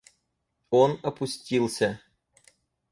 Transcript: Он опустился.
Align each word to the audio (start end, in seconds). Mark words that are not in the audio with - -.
Он 0.71 0.99
опустился. 1.03 2.01